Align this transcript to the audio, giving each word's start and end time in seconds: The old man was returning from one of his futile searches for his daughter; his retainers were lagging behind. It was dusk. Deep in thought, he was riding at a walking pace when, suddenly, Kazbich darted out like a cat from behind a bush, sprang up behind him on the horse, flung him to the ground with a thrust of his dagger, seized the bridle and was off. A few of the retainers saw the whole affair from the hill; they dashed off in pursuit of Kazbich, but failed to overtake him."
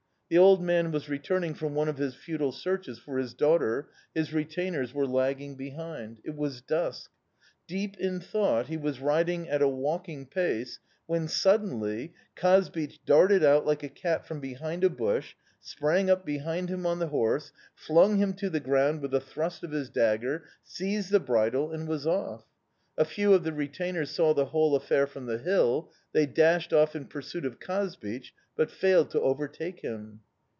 The 0.33 0.37
old 0.37 0.63
man 0.63 0.91
was 0.91 1.09
returning 1.09 1.53
from 1.55 1.75
one 1.75 1.89
of 1.89 1.97
his 1.97 2.15
futile 2.15 2.53
searches 2.53 2.97
for 2.97 3.17
his 3.17 3.33
daughter; 3.33 3.89
his 4.15 4.31
retainers 4.31 4.93
were 4.93 5.05
lagging 5.05 5.55
behind. 5.55 6.21
It 6.23 6.37
was 6.37 6.61
dusk. 6.61 7.11
Deep 7.67 7.97
in 7.99 8.21
thought, 8.21 8.67
he 8.67 8.77
was 8.77 9.01
riding 9.01 9.49
at 9.49 9.61
a 9.61 9.67
walking 9.67 10.25
pace 10.25 10.79
when, 11.05 11.27
suddenly, 11.27 12.13
Kazbich 12.37 12.99
darted 13.05 13.43
out 13.43 13.65
like 13.65 13.83
a 13.83 13.89
cat 13.89 14.25
from 14.25 14.39
behind 14.39 14.85
a 14.85 14.89
bush, 14.89 15.35
sprang 15.59 16.09
up 16.09 16.25
behind 16.25 16.69
him 16.69 16.85
on 16.85 16.99
the 16.99 17.07
horse, 17.09 17.51
flung 17.75 18.15
him 18.15 18.33
to 18.35 18.49
the 18.49 18.61
ground 18.61 19.01
with 19.01 19.13
a 19.13 19.19
thrust 19.19 19.65
of 19.65 19.71
his 19.71 19.89
dagger, 19.89 20.45
seized 20.63 21.11
the 21.11 21.19
bridle 21.19 21.71
and 21.73 21.89
was 21.89 22.07
off. 22.07 22.45
A 22.97 23.03
few 23.05 23.33
of 23.33 23.43
the 23.43 23.53
retainers 23.53 24.11
saw 24.11 24.33
the 24.33 24.45
whole 24.47 24.75
affair 24.75 25.07
from 25.07 25.25
the 25.25 25.37
hill; 25.39 25.91
they 26.13 26.25
dashed 26.25 26.71
off 26.71 26.95
in 26.95 27.05
pursuit 27.05 27.45
of 27.45 27.59
Kazbich, 27.59 28.31
but 28.55 28.69
failed 28.69 29.09
to 29.09 29.21
overtake 29.21 29.79
him." 29.79 30.19